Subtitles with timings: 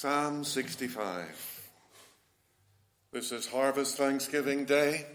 [0.00, 1.70] Psalm 65.
[3.10, 5.06] This is Harvest Thanksgiving Day,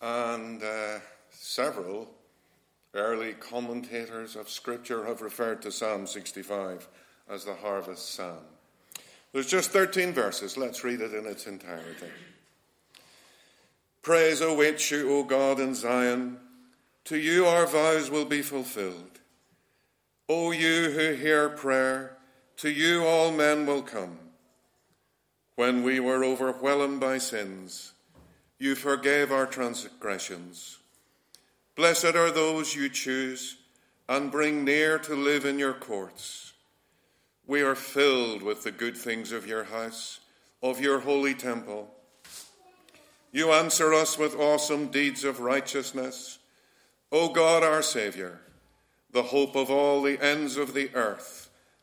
[0.00, 1.00] and uh,
[1.32, 2.08] several
[2.94, 6.86] early commentators of Scripture have referred to Psalm 65
[7.28, 8.44] as the Harvest Psalm.
[9.32, 10.56] There's just 13 verses.
[10.56, 12.12] Let's read it in its entirety.
[14.02, 16.38] Praise awaits you, O God in Zion.
[17.06, 19.18] To you our vows will be fulfilled.
[20.28, 22.18] O you who hear prayer,
[22.60, 24.18] to you all men will come.
[25.56, 27.94] When we were overwhelmed by sins,
[28.58, 30.76] you forgave our transgressions.
[31.74, 33.56] Blessed are those you choose
[34.10, 36.52] and bring near to live in your courts.
[37.46, 40.20] We are filled with the good things of your house,
[40.62, 41.88] of your holy temple.
[43.32, 46.38] You answer us with awesome deeds of righteousness.
[47.10, 48.38] O God, our Saviour,
[49.10, 51.39] the hope of all the ends of the earth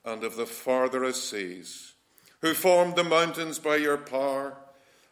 [0.08, 1.91] and of the farthest seas,
[2.39, 4.55] who formed the mountains by your power,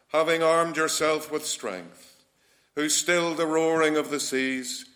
[0.08, 2.22] having armed yourself with strength,
[2.74, 4.86] who stilled the roaring of the seas,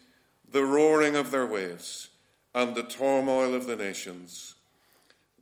[0.50, 2.08] the roaring of their waves,
[2.54, 4.54] and the turmoil of the nations.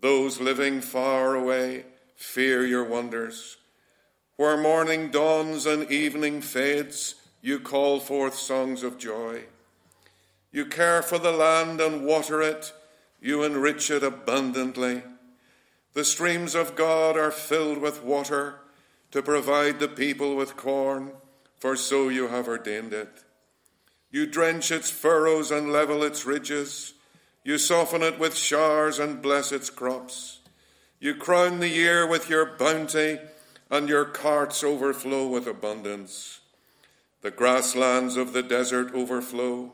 [0.00, 1.84] Those living far away
[2.16, 3.58] fear your wonders.
[4.34, 9.44] Where morning dawns and evening fades, you call forth songs of joy.
[10.50, 12.72] You care for the land and water it
[13.20, 15.02] you enrich it abundantly.
[15.94, 18.60] The streams of God are filled with water
[19.10, 21.12] to provide the people with corn,
[21.58, 23.25] for so you have ordained it.
[24.10, 26.94] You drench its furrows and level its ridges.
[27.44, 30.41] You soften it with showers and bless its crops.
[31.00, 33.19] You crown the year with your bounty,
[33.70, 36.41] and your carts overflow with abundance.
[37.20, 39.72] The grasslands of the desert overflow.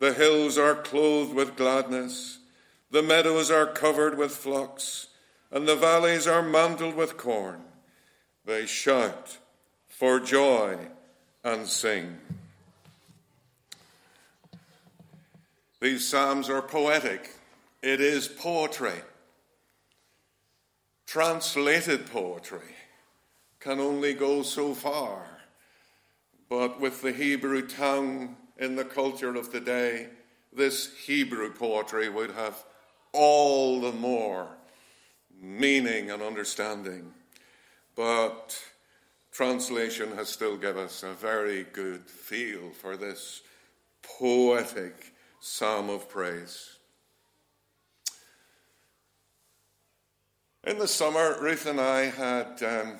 [0.00, 2.38] The hills are clothed with gladness.
[2.92, 5.08] The meadows are covered with flocks,
[5.50, 7.62] and the valleys are mantled with corn.
[8.44, 9.38] They shout
[9.88, 10.76] for joy
[11.42, 12.18] and sing.
[15.80, 17.30] These Psalms are poetic.
[17.82, 19.00] It is poetry.
[21.06, 22.76] Translated poetry
[23.58, 25.24] can only go so far.
[26.50, 30.08] But with the Hebrew tongue in the culture of the day,
[30.52, 32.62] this Hebrew poetry would have
[33.12, 34.48] all the more
[35.40, 37.12] meaning and understanding.
[37.94, 38.58] But
[39.32, 43.42] translation has still given us a very good feel for this
[44.02, 46.76] poetic psalm of praise.
[50.64, 52.94] In the summer, Ruth and I had um,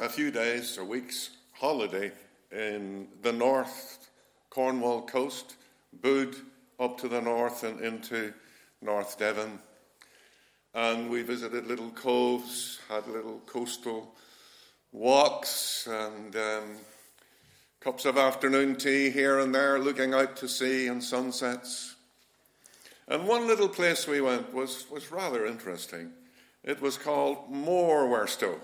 [0.00, 2.12] a few days or weeks holiday
[2.50, 4.08] in the north
[4.48, 5.56] Cornwall coast,
[6.00, 6.36] Bude
[6.80, 8.32] up to the north and into
[8.82, 9.58] North Devon.
[10.74, 14.14] And we visited little coves, had little coastal
[14.92, 16.76] walks, and um,
[17.80, 21.94] cups of afternoon tea here and there, looking out to sea and sunsets.
[23.08, 26.10] And one little place we went was, was rather interesting.
[26.64, 28.58] It was called Morwenstow.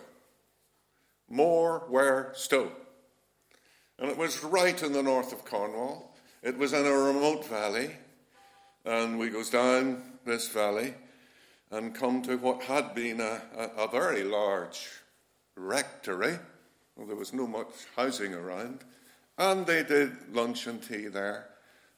[1.33, 2.73] Morwenstow.
[3.99, 6.17] And it was right in the north of Cornwall.
[6.43, 7.93] It was in a remote valley
[8.85, 10.95] and we goes down this valley
[11.71, 14.89] and come to what had been a, a, a very large
[15.57, 16.39] rectory.
[16.97, 18.81] Well, there was no much housing around.
[19.39, 21.49] And they did lunch and tea there.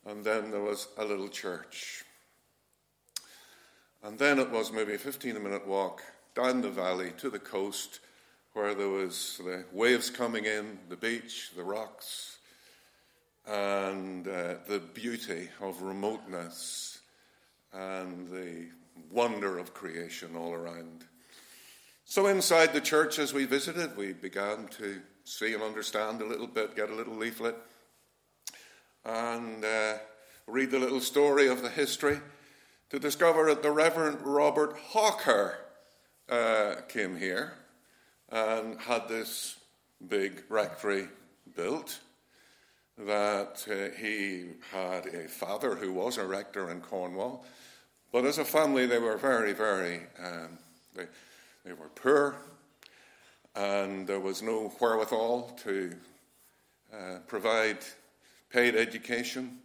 [0.06, 2.04] And then there was a little church.
[4.02, 6.02] And then it was maybe a 15 minute walk
[6.34, 8.00] down the valley to the coast
[8.52, 12.38] where there was the waves coming in, the beach, the rocks,
[13.46, 17.00] and uh, the beauty of remoteness
[17.72, 18.68] and the
[19.10, 21.04] wonder of creation all around.
[22.04, 26.46] So, inside the church, as we visited, we began to see and understand a little
[26.46, 27.56] bit, get a little leaflet,
[29.04, 29.94] and uh,
[30.46, 32.20] read the little story of the history
[32.90, 35.58] to discover that the Reverend Robert Hawker
[36.28, 37.54] uh, came here
[38.30, 39.58] and had this
[40.06, 41.08] big rectory
[41.56, 41.98] built
[42.98, 47.44] that uh, he had a father who was a rector in Cornwall,
[48.12, 50.58] but as a family they were very, very, um,
[50.94, 51.06] they,
[51.64, 52.36] they were poor,
[53.56, 55.94] and there was no wherewithal to
[56.92, 57.78] uh, provide
[58.50, 59.58] paid education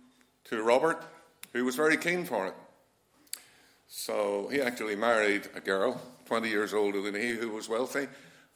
[0.45, 1.03] to Robert,
[1.53, 2.55] who was very keen for it.
[3.87, 8.07] So he actually married a girl, 20 years older than he, who was wealthy,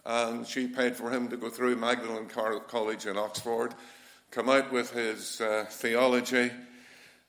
[0.06, 3.76] and she paid for him to go through Magdalen College in Oxford
[4.34, 6.50] come out with his uh, theology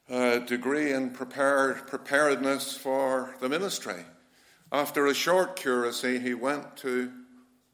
[0.09, 4.03] uh, degree in prepared, preparedness for the ministry.
[4.73, 7.13] After a short curacy, he went to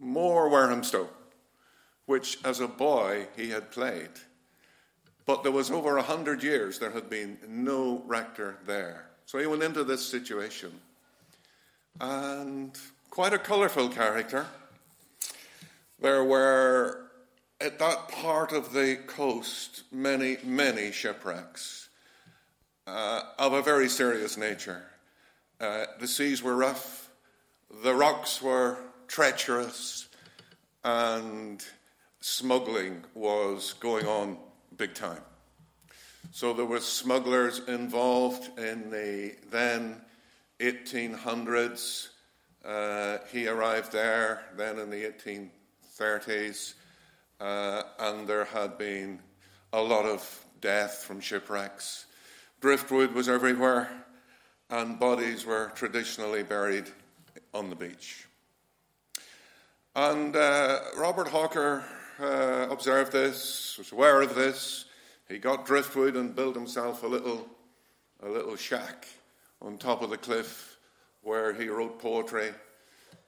[0.01, 0.83] Moor Wareham
[2.07, 4.11] which as a boy he had played.
[5.27, 9.11] But there was over a hundred years there had been no rector there.
[9.27, 10.73] So he went into this situation.
[12.01, 12.77] And
[13.11, 14.47] quite a colourful character.
[16.01, 17.10] There were,
[17.61, 21.89] at that part of the coast, many, many shipwrecks
[22.87, 24.83] uh, of a very serious nature.
[25.61, 27.11] Uh, the seas were rough,
[27.85, 28.79] the rocks were
[29.09, 30.09] treacherous,
[30.85, 31.63] and
[32.21, 34.39] smuggling was going on
[34.77, 35.21] big time.
[36.33, 40.01] So there were smugglers involved in the then
[40.61, 42.09] 1800s.
[42.65, 46.75] Uh, he arrived there then in the 1830s,
[47.41, 49.21] uh, and there had been
[49.73, 52.07] a lot of death from shipwrecks.
[52.61, 53.91] Driftwood was everywhere,
[54.69, 56.87] and bodies were traditionally buried
[57.55, 58.27] on the beach.
[59.97, 61.83] And uh, Robert Hawker
[62.21, 64.85] uh, observed this, was aware of this.
[65.29, 67.49] He got driftwood and built himself a little,
[68.23, 69.07] a little shack
[69.63, 70.79] on top of the cliff
[71.23, 72.51] where he wrote poetry.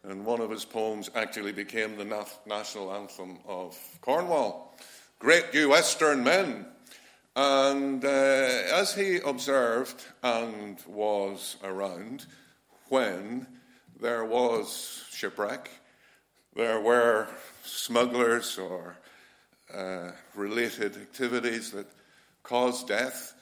[0.05, 4.77] And one of his poems actually became the national anthem of Cornwall.
[5.19, 6.67] Great you Western men,
[7.37, 12.27] and uh, as he observed and was around
[12.89, 13.47] when
[14.01, 15.71] there was shipwreck,
[16.55, 17.29] there were
[17.65, 18.97] smugglers or
[19.73, 21.87] uh, related activities that
[22.43, 23.35] caused death,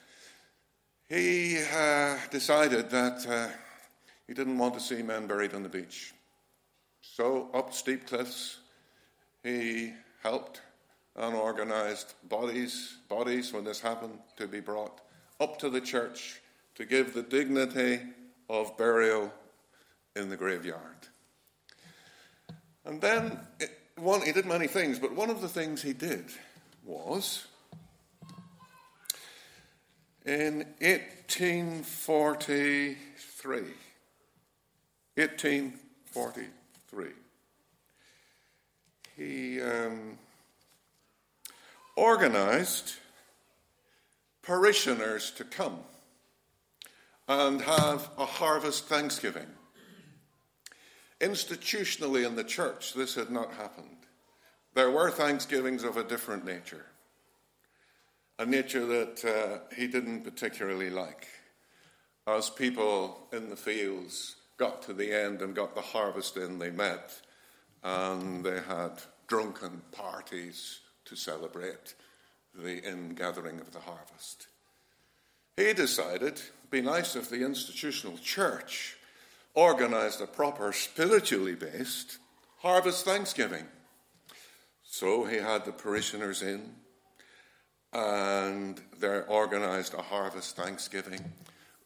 [1.09, 3.47] he uh, decided that uh,
[4.27, 6.13] he didn't want to see men buried on the beach.
[7.13, 8.59] So, up steep cliffs,
[9.43, 9.91] he
[10.23, 10.61] helped
[11.17, 15.01] unorganized bodies, bodies when this happened, to be brought
[15.41, 16.39] up to the church
[16.75, 17.99] to give the dignity
[18.49, 19.29] of burial
[20.15, 21.09] in the graveyard.
[22.85, 26.23] And then, it, one, he did many things, but one of the things he did
[26.85, 27.45] was
[30.25, 32.95] in 1843.
[35.17, 36.60] 1843.
[39.15, 39.61] He.
[39.61, 40.17] Um,
[41.95, 42.95] organized
[44.41, 45.79] parishioners to come
[47.27, 49.47] and have a harvest thanksgiving.
[51.19, 53.97] Institutionally in the church, this had not happened.
[54.73, 56.85] There were thanksgivings of a different nature,
[58.39, 61.27] a nature that uh, he didn't particularly like.
[62.25, 66.69] As people in the fields got to the end and got the harvest in, they
[66.69, 67.19] met
[67.83, 68.91] and they had
[69.25, 71.95] drunken parties to celebrate
[72.53, 74.45] the ingathering of the harvest.
[75.57, 78.97] He decided it'd be nice if the institutional church
[79.55, 82.19] organized a proper, spiritually based
[82.59, 83.65] harvest thanksgiving.
[84.83, 86.75] So he had the parishioners in
[87.91, 91.31] and they organized a harvest thanksgiving.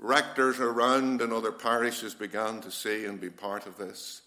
[0.06, 4.22] Rectors around in other parishes began to see and be part of this.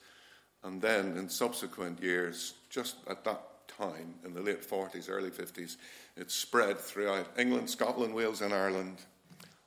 [0.64, 5.76] And then in subsequent years, just at that time, in the late 40s, early 50s,
[6.16, 8.98] it spread throughout England, Scotland, Wales, and Ireland,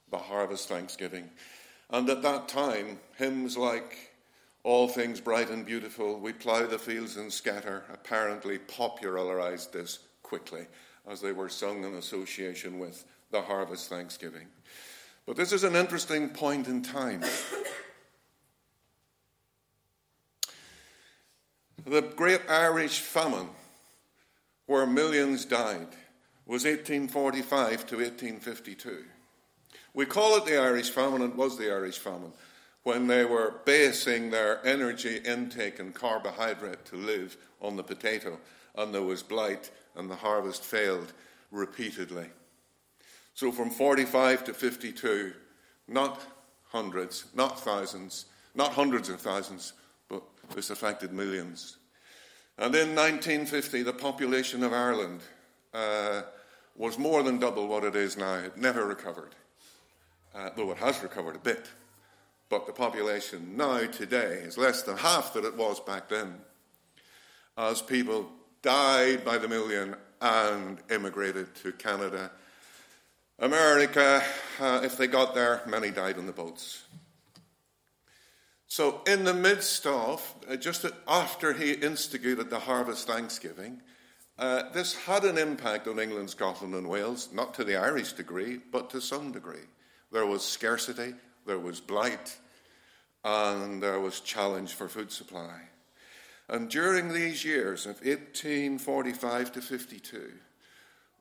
[0.09, 1.29] the harvest thanksgiving.
[1.89, 4.11] And at that time, hymns like
[4.63, 10.67] All Things Bright and Beautiful, We Plough the Fields and Scatter, apparently popularized this quickly
[11.09, 14.47] as they were sung in association with the harvest thanksgiving.
[15.25, 17.23] But this is an interesting point in time.
[21.85, 23.49] The Great Irish Famine
[24.71, 25.89] where millions died
[26.45, 29.03] was 1845 to 1852.
[29.93, 32.31] We call it the Irish famine, it was the Irish famine,
[32.83, 38.39] when they were basing their energy intake and carbohydrate to live on the potato,
[38.75, 41.11] and there was blight, and the harvest failed
[41.51, 42.29] repeatedly.
[43.33, 45.33] So from 45 to 52,
[45.87, 46.21] not
[46.69, 49.73] hundreds, not thousands, not hundreds of thousands,
[50.09, 50.23] but
[50.55, 51.77] this affected millions.
[52.57, 55.21] And in 1950, the population of Ireland
[55.73, 56.23] uh,
[56.75, 58.35] was more than double what it is now.
[58.35, 59.35] It never recovered,
[60.35, 61.69] uh, though it has recovered a bit.
[62.49, 66.35] But the population now, today, is less than half that it was back then,
[67.57, 68.29] as people
[68.61, 72.31] died by the million and immigrated to Canada.
[73.41, 74.23] America,
[74.59, 76.83] uh, if they got there, many died on the boats.
[78.67, 83.81] So, in the midst of, uh, just after he instigated the harvest thanksgiving,
[84.37, 88.59] uh, this had an impact on England, Scotland, and Wales, not to the Irish degree,
[88.71, 89.67] but to some degree.
[90.11, 91.15] There was scarcity,
[91.47, 92.37] there was blight,
[93.23, 95.61] and there was challenge for food supply.
[96.47, 100.31] And during these years of 1845 to 52,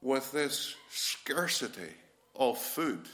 [0.03, 1.95] with this scarcity
[2.40, 3.09] of food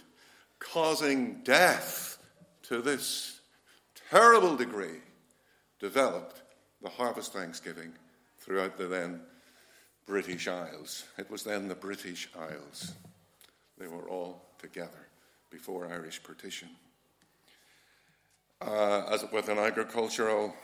[0.59, 2.19] causing death
[2.63, 3.41] to this
[4.11, 5.01] terrible degree,
[5.79, 6.43] developed
[6.83, 7.93] the harvest thanksgiving
[8.39, 9.21] throughout the then
[10.07, 11.05] British Isles.
[11.19, 12.93] It was then the British Isles.
[13.79, 15.09] They were all together
[15.51, 16.69] before Irish partition.
[18.61, 20.55] Uh, as with an agricultural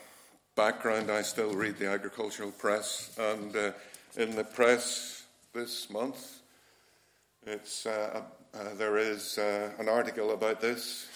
[0.55, 3.71] background, I still read the agricultural press, and uh,
[4.17, 6.39] in the press this month,
[7.45, 8.21] it's, uh,
[8.53, 11.07] uh there is uh, an article about this.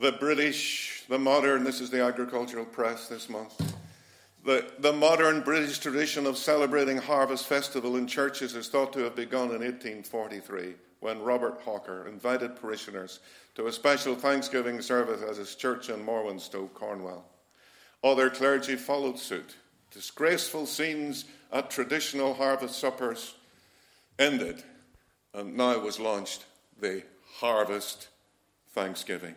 [0.00, 3.60] The British, the modern, this is the agricultural press this month.
[4.44, 9.16] The, the modern British tradition of celebrating Harvest Festival in churches is thought to have
[9.16, 13.20] begun in 1843 when Robert Hawker invited parishioners
[13.56, 17.24] to a special Thanksgiving service at his church in Morwenstow, Cornwall.
[18.04, 19.56] Other clergy followed suit.
[19.90, 23.34] Disgraceful scenes at traditional harvest suppers
[24.18, 24.62] ended,
[25.34, 26.44] and now was launched
[26.80, 27.02] the
[27.36, 28.08] Harvest
[28.70, 29.34] Thanksgiving.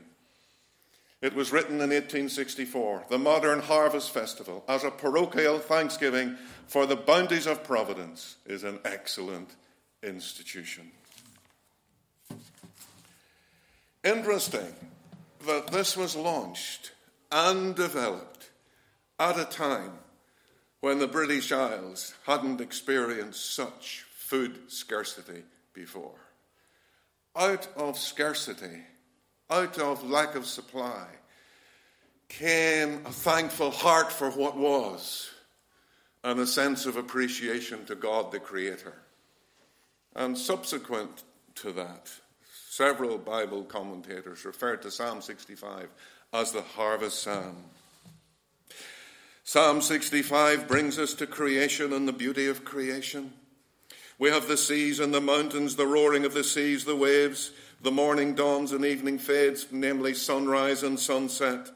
[1.22, 6.36] It was written in 1864, the modern harvest festival, as a parochial thanksgiving
[6.66, 9.56] for the bounties of providence, is an excellent
[10.02, 10.92] institution.
[14.04, 14.74] Interesting
[15.46, 16.92] that this was launched
[17.32, 18.50] and developed
[19.20, 19.94] at a time
[20.80, 26.16] when the British Isles hadn't experienced such food scarcity before.
[27.36, 28.80] Out of scarcity,
[29.50, 31.06] out of lack of supply,
[32.30, 35.32] came a thankful heart for what was
[36.24, 38.94] and a sense of appreciation to God the Creator.
[40.16, 41.24] And subsequent
[41.56, 42.10] to that,
[42.70, 45.90] several Bible commentators refer to Psalm 65
[46.32, 47.66] as the harvest psalm.
[49.44, 53.34] Psalm 65 brings us to creation and the beauty of creation.
[54.22, 57.90] We have the seas and the mountains, the roaring of the seas, the waves, the
[57.90, 61.72] morning dawns and evening fades, namely sunrise and sunset.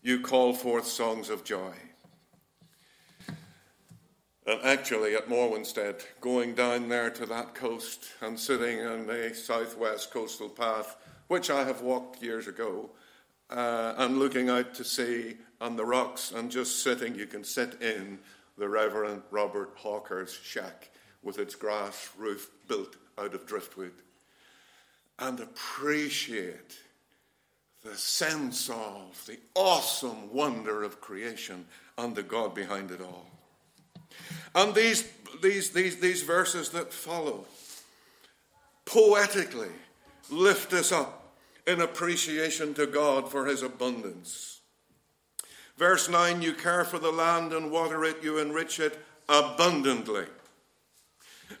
[0.00, 1.74] You call forth songs of joy.
[4.46, 10.10] And actually, at Morwenstead, going down there to that coast and sitting on the southwest
[10.10, 10.96] coastal path,
[11.26, 12.88] which I have walked years ago,
[13.50, 17.82] uh, and looking out to sea on the rocks and just sitting, you can sit
[17.82, 18.20] in
[18.56, 20.88] the Reverend Robert Hawker's shack
[21.22, 23.92] with its grass roof built out of driftwood
[25.18, 26.78] and appreciate
[27.84, 33.26] the sense of the awesome wonder of creation and the God behind it all.
[34.54, 35.08] And these,
[35.42, 37.46] these, these, these verses that follow
[38.84, 39.68] poetically
[40.30, 41.34] lift us up
[41.66, 44.60] in appreciation to God for his abundance.
[45.76, 48.98] Verse 9 You care for the land and water it, you enrich it
[49.28, 50.24] abundantly.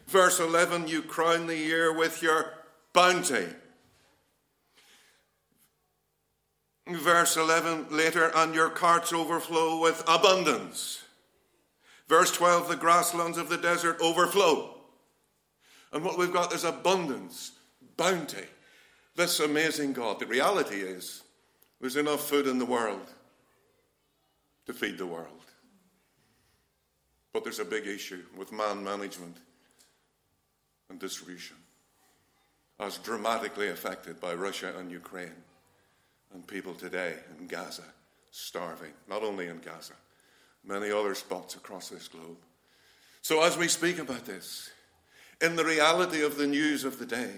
[0.06, 2.52] Verse 11 You crown the year with your
[2.92, 3.46] bounty.
[6.86, 11.02] Verse 11 later, and your carts overflow with abundance.
[12.08, 14.74] Verse 12, the grasslands of the desert overflow.
[15.92, 17.52] And what we've got is abundance,
[17.98, 18.46] bounty.
[19.16, 20.18] This amazing God.
[20.18, 21.22] The reality is,
[21.80, 23.12] there's enough food in the world
[24.66, 25.26] to feed the world.
[27.34, 29.36] But there's a big issue with man management
[30.90, 31.56] and distribution,
[32.80, 35.42] as dramatically affected by Russia and Ukraine
[36.32, 37.84] and people today in Gaza
[38.30, 39.94] starving, not only in Gaza,
[40.64, 42.36] many other spots across this globe.
[43.22, 44.70] So, as we speak about this,
[45.40, 47.32] in the reality of the news of the day,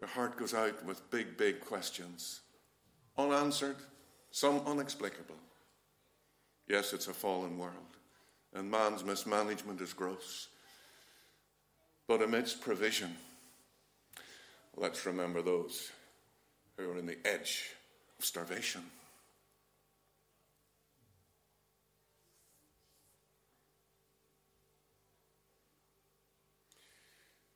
[0.00, 2.40] your heart goes out with big, big questions,
[3.18, 3.76] unanswered,
[4.30, 5.36] some unexplicable.
[6.68, 7.74] Yes, it's a fallen world,
[8.54, 10.48] and man's mismanagement is gross.
[12.10, 13.14] But amidst provision,
[14.76, 15.92] let's remember those
[16.76, 17.70] who are in the edge
[18.18, 18.82] of starvation.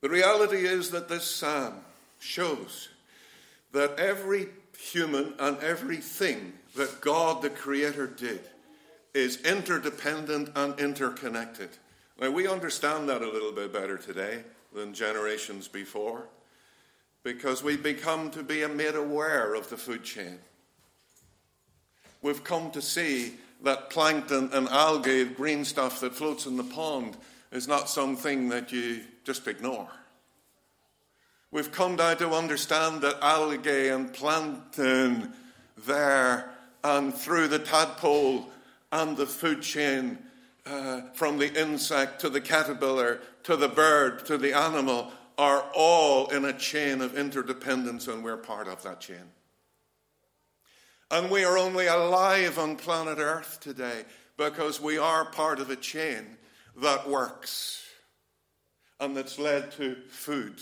[0.02, 1.80] The reality is that this psalm
[2.20, 2.90] shows
[3.72, 4.46] that every
[4.78, 8.42] human and everything that God the Creator did
[9.14, 11.70] is interdependent and interconnected.
[12.20, 16.28] Now, we understand that a little bit better today than generations before
[17.22, 20.38] because we've become to be made aware of the food chain.
[22.22, 27.16] We've come to see that plankton and algae, green stuff that floats in the pond,
[27.50, 29.88] is not something that you just ignore.
[31.50, 35.32] We've come now to understand that algae and plankton
[35.86, 36.50] there
[36.82, 38.48] and through the tadpole
[38.90, 40.18] and the food chain,
[40.66, 46.28] uh, from the insect to the caterpillar to the bird to the animal, are all
[46.28, 49.32] in a chain of interdependence, and we're part of that chain.
[51.10, 54.04] And we are only alive on planet Earth today
[54.36, 56.24] because we are part of a chain
[56.82, 57.82] that works
[59.00, 60.60] and that's led to food.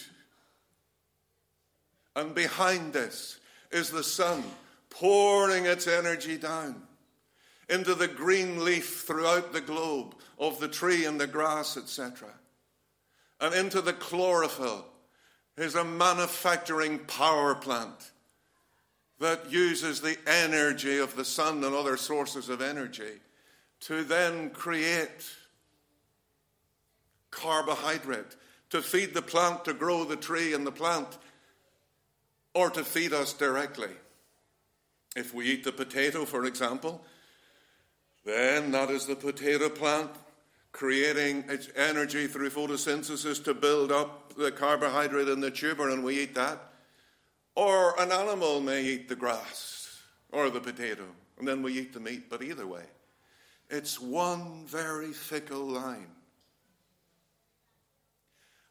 [2.16, 3.38] And behind this
[3.71, 4.42] is the sun
[4.90, 6.82] pouring its energy down
[7.73, 12.29] into the green leaf throughout the globe of the tree and the grass, etc.
[13.41, 14.85] And into the chlorophyll
[15.57, 18.12] is a manufacturing power plant
[19.19, 23.21] that uses the energy of the sun and other sources of energy
[23.81, 25.29] to then create
[27.31, 28.37] carbohydrate
[28.73, 31.19] to feed the plant, to grow the tree and the plant,
[32.55, 33.91] or to feed us directly.
[35.14, 37.05] If we eat the potato, for example,
[38.25, 40.11] then that is the potato plant
[40.73, 46.21] creating its energy through photosynthesis to build up the carbohydrate in the tuber, and we
[46.21, 46.73] eat that.
[47.55, 50.00] Or an animal may eat the grass
[50.31, 51.05] or the potato,
[51.38, 52.85] and then we eat the meat, but either way,
[53.69, 56.09] it's one very fickle line.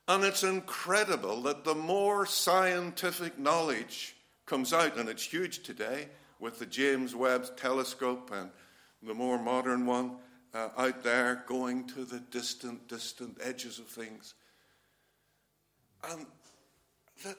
[0.07, 4.15] And it's incredible that the more scientific knowledge
[4.47, 6.07] comes out, and it's huge today
[6.39, 8.49] with the James Webb telescope and
[9.03, 10.17] the more modern one
[10.53, 14.33] uh, out there going to the distant, distant edges of things.
[16.09, 16.25] And
[17.23, 17.37] that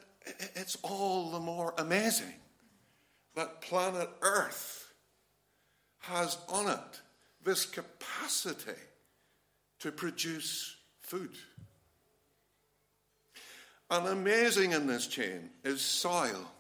[0.54, 2.35] it's all the more amazing
[3.35, 4.92] that planet Earth
[6.00, 7.00] has on it
[7.45, 8.81] this capacity
[9.81, 11.37] to produce food.
[13.90, 16.51] And amazing in this chain is soil.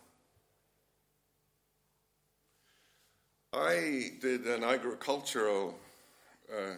[3.52, 5.74] I did an agricultural
[6.50, 6.76] uh,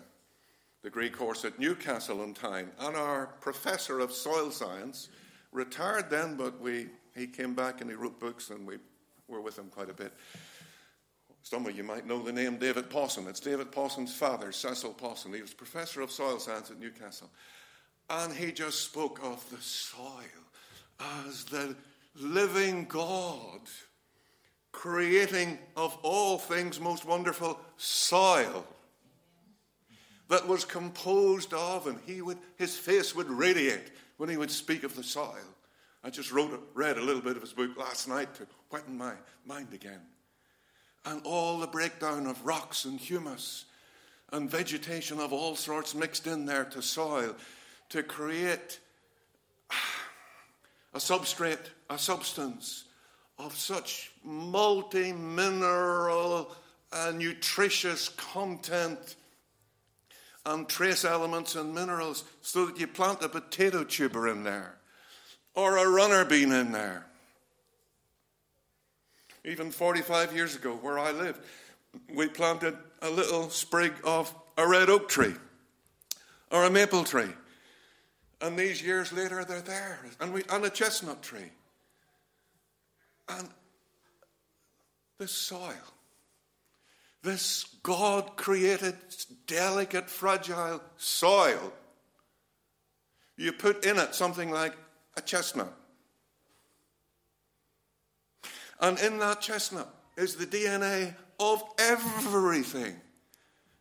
[0.83, 5.09] degree course at Newcastle in Tyne, and our professor of soil science
[5.53, 8.79] retired then, but we, he came back and he wrote books, and we
[9.29, 10.13] were with him quite a bit.
[11.45, 13.29] Some of you might know the name David Pawson.
[13.29, 15.33] It's David Pawson's father, Cecil Pawson.
[15.33, 17.31] He was professor of soil science at Newcastle.
[18.11, 20.23] And he just spoke of the soil
[21.29, 21.77] as the
[22.17, 23.61] living God
[24.85, 28.67] creating of all things most wonderful soil
[30.29, 34.85] that was composed of, and he would, his face would radiate when he would speak
[34.85, 35.49] of the soil.
[36.05, 39.15] I just wrote, read a little bit of his book last night to weten my
[39.47, 40.03] mind again.
[41.07, 43.65] And all the breakdown of rocks and humus
[44.33, 47.35] and vegetation of all sorts mixed in there to soil
[47.89, 48.81] to create
[50.93, 52.85] a substrate, a substance
[53.39, 56.55] of such multi mineral
[56.93, 59.17] and nutritious content
[60.47, 64.77] and trace elements and minerals so that you plant a potato tuber in there
[65.55, 67.07] or a runner bean in there.
[69.45, 71.41] Even 45 years ago, where I lived,
[72.13, 75.35] we planted a little sprig of a red oak tree
[76.51, 77.31] or a maple tree.
[78.41, 80.01] And these years later, they're there.
[80.21, 81.51] And, we, and a chestnut tree.
[83.29, 83.49] And
[85.19, 85.73] the soil,
[87.23, 88.97] this God created,
[89.47, 91.73] delicate, fragile soil,
[93.37, 94.75] you put in it something like
[95.17, 95.73] a chestnut.
[98.81, 102.97] And in that chestnut is the DNA of everything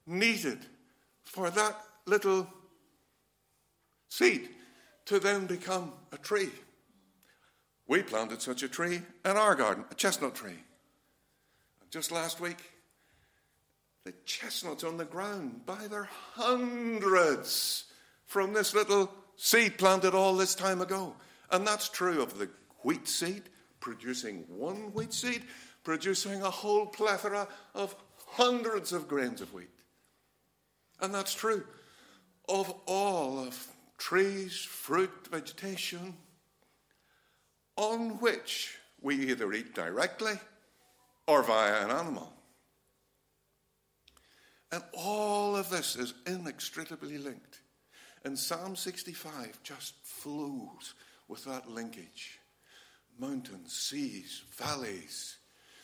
[0.06, 0.60] needed
[1.24, 1.76] for that
[2.06, 2.48] little
[4.10, 4.50] seed
[5.06, 6.50] to then become a tree.
[7.88, 10.64] We planted such a tree in our garden, a chestnut tree.
[11.92, 12.58] Just last week,
[14.06, 17.86] the chestnuts on the ground by their hundreds
[18.26, 21.16] from this little seed planted all this time ago.
[21.52, 22.50] And that's true of the
[22.84, 23.44] wheat seed,
[23.80, 25.44] producing one wheat seed,
[25.84, 29.70] producing a whole plethora of hundreds of grains of wheat.
[31.00, 31.64] And that's true
[32.50, 33.68] of all of
[33.98, 36.16] trees, fruit, vegetation,
[37.76, 40.34] on which we either eat directly
[41.28, 42.32] or via an animal.
[44.72, 47.60] And all of this is inextricably linked.
[48.26, 50.96] And Psalm 65 just flows
[51.28, 52.40] with that linkage.
[53.20, 55.38] Mountains, seas, valleys,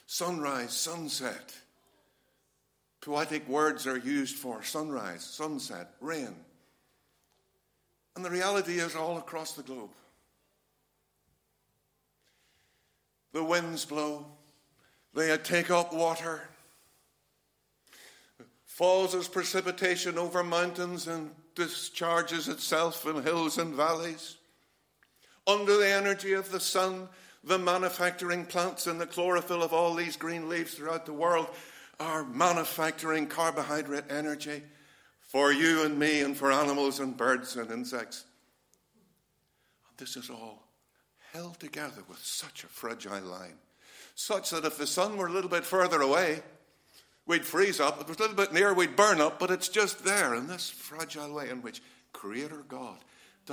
[0.08, 1.54] sunrise, sunset.
[3.02, 6.36] Poetic words are used for sunrise, sunset, rain.
[8.16, 9.92] And the reality is all across the globe.
[13.40, 14.26] The winds blow,
[15.14, 16.42] they take up water,
[18.66, 24.36] falls as precipitation over mountains and discharges itself in hills and valleys.
[25.48, 27.08] Under the energy of the sun,
[27.42, 31.48] the manufacturing plants and the chlorophyll of all these green leaves throughout the world
[31.98, 34.64] are manufacturing carbohydrate energy
[35.22, 38.26] for you and me and for animals and birds and insects.
[39.96, 40.69] This is all
[41.34, 43.58] held together with such a fragile line,
[44.16, 46.42] such that if the sun were a little bit further away,
[47.26, 47.96] we'd freeze up.
[47.96, 50.48] If it was a little bit near, we'd burn up, but it's just there in
[50.48, 51.82] this fragile way in which
[52.14, 52.98] Creator God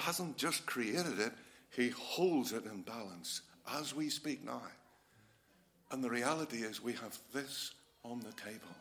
[0.01, 1.33] hasn't just created it,
[1.71, 3.43] He holds it in balance
[3.79, 4.63] as we speak now.
[5.91, 7.73] And the reality is, we have this
[8.05, 8.75] on the table.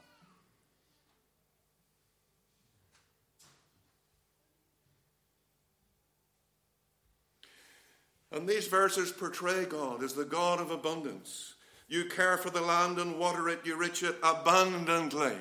[8.35, 11.53] And these verses portray God as the God of abundance.
[11.87, 15.37] You care for the land and water it, you rich it abundantly.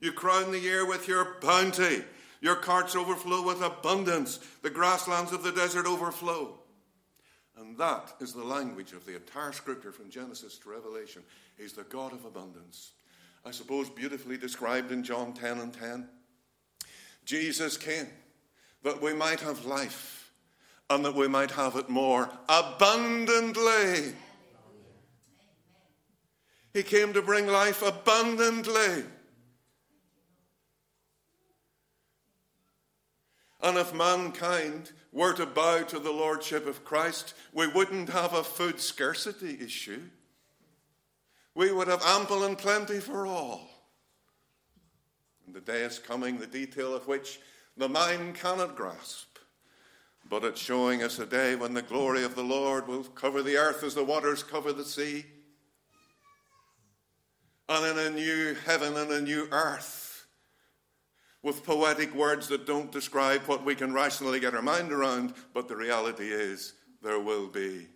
[0.00, 2.02] You crown the year with your bounty.
[2.40, 4.40] Your carts overflow with abundance.
[4.62, 6.58] The grasslands of the desert overflow.
[7.56, 11.22] And that is the language of the entire scripture from Genesis to Revelation.
[11.56, 12.90] He's the God of abundance.
[13.46, 16.08] I suppose beautifully described in John 10 and 10.
[17.24, 18.08] Jesus came
[18.82, 20.13] that we might have life
[20.90, 24.14] and that we might have it more abundantly.
[26.72, 29.04] He came to bring life abundantly.
[33.62, 38.44] And if mankind were to bow to the Lordship of Christ, we wouldn't have a
[38.44, 40.02] food scarcity issue.
[41.54, 43.70] We would have ample and plenty for all.
[45.46, 47.40] And the day is coming, the detail of which
[47.76, 49.33] the mind cannot grasp.
[50.28, 53.56] But it's showing us a day when the glory of the Lord will cover the
[53.56, 55.26] earth as the waters cover the sea.
[57.68, 60.04] And in a new heaven and a new earth,
[61.44, 65.68] with poetic words that don't describe what we can rationally get our mind around, but
[65.68, 67.86] the reality is there will be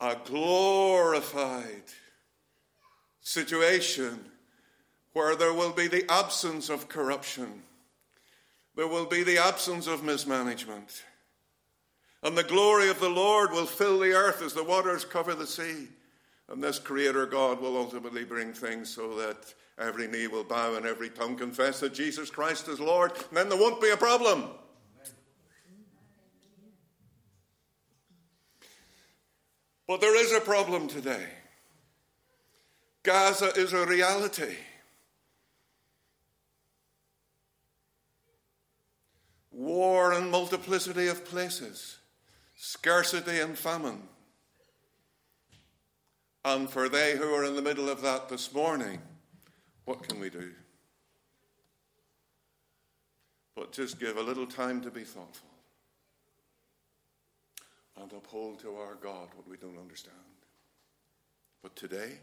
[0.00, 1.82] a glorified
[3.20, 4.24] situation
[5.12, 7.62] where there will be the absence of corruption,
[8.76, 11.02] there will be the absence of mismanagement,
[12.22, 15.46] and the glory of the Lord will fill the earth as the waters cover the
[15.46, 15.88] sea.
[16.48, 20.86] And this Creator God will ultimately bring things so that Every knee will bow and
[20.86, 23.12] every tongue confess that Jesus Christ is Lord.
[23.28, 24.48] And then there won't be a problem.
[29.86, 31.24] But there is a problem today.
[33.02, 34.56] Gaza is a reality.
[39.52, 41.98] War and multiplicity of places,
[42.56, 44.02] scarcity and famine.
[46.44, 49.00] And for they who are in the middle of that this morning,
[49.84, 50.52] what can we do?
[53.54, 55.48] But just give a little time to be thoughtful
[58.00, 60.16] and uphold to our God what we don't understand.
[61.62, 62.18] But today,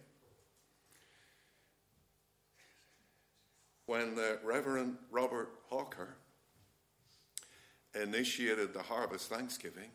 [3.88, 6.16] when the Reverend Robert Hawker
[8.00, 9.90] initiated the Harvest Thanksgiving,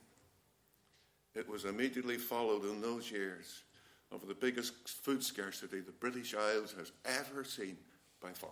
[1.38, 3.62] it was immediately followed in those years
[4.10, 7.76] of the biggest food scarcity the British Isles has ever seen
[8.20, 8.50] by far.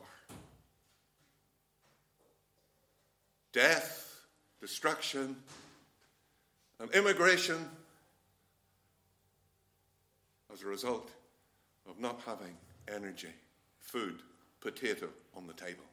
[3.53, 4.21] Death,
[4.61, 5.35] destruction,
[6.79, 7.69] and immigration
[10.53, 11.11] as a result
[11.89, 12.57] of not having
[12.95, 13.35] energy,
[13.81, 14.21] food,
[14.61, 15.85] potato on the table.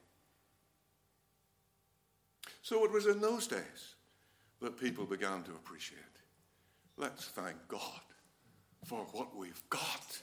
[2.61, 3.95] So it was in those days
[4.61, 5.99] that people began to appreciate.
[6.97, 8.01] Let's thank God
[8.85, 10.21] for what we've got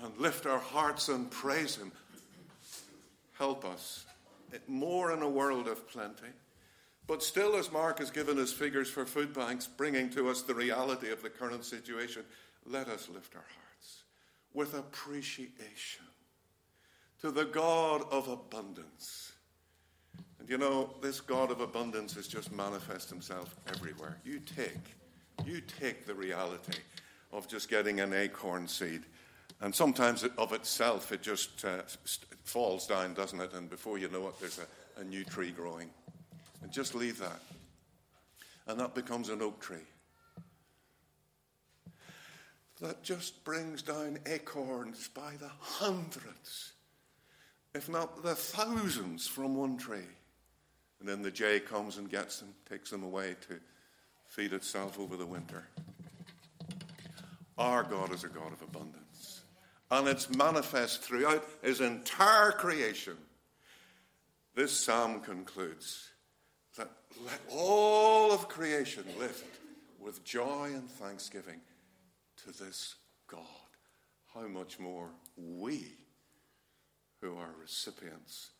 [0.00, 1.92] and lift our hearts and praise Him.
[3.32, 4.06] Help us
[4.68, 6.28] more in a world of plenty.
[7.06, 10.54] But still, as Mark has given us figures for food banks, bringing to us the
[10.54, 12.22] reality of the current situation,
[12.66, 14.04] let us lift our hearts
[14.54, 16.06] with appreciation
[17.20, 19.32] to the God of abundance.
[20.38, 24.18] And you know, this God of abundance has just manifest himself everywhere.
[24.24, 24.94] You take,
[25.44, 26.78] you take the reality
[27.32, 29.02] of just getting an acorn seed.
[29.60, 31.82] And sometimes of itself, it just uh,
[32.44, 33.52] falls down, doesn't it?
[33.54, 35.90] And before you know it, there's a, a new tree growing.
[36.62, 37.40] And just leave that.
[38.66, 39.86] And that becomes an oak tree.
[42.80, 46.72] That just brings down acorns by the hundreds,
[47.74, 50.10] if not the thousands, from one tree.
[51.00, 53.60] And then the jay comes and gets them, takes them away to
[54.34, 55.62] feed itself over the winter.
[57.56, 59.42] Our God is a God of abundance.
[59.92, 63.16] And it's manifest throughout his entire creation.
[64.56, 66.08] This psalm concludes
[66.76, 66.90] that
[67.24, 69.60] let all of creation lift
[70.00, 71.60] with joy and thanksgiving
[72.44, 72.96] to this
[73.28, 73.40] God.
[74.34, 75.92] How much more we,
[77.20, 78.50] who are recipients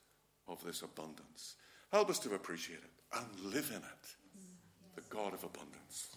[0.46, 1.56] of this abundance,
[1.90, 4.23] help us to appreciate it and live in it,
[4.94, 6.16] the God of abundance.